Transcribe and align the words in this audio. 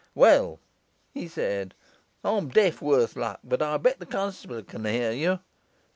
"Well," 0.15 0.59
he 1.13 1.27
said, 1.27 1.75
"I'm 2.23 2.47
deaf, 2.49 2.81
worse 2.81 3.15
luck, 3.15 3.39
but 3.43 3.61
I 3.61 3.77
bet 3.77 3.99
the 3.99 4.07
constable 4.07 4.63
can 4.63 4.83
hear 4.85 5.11
you." 5.11 5.41